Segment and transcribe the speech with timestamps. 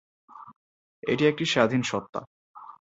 [1.03, 2.21] এটি একটি স্বাধীন সত্ত্বা।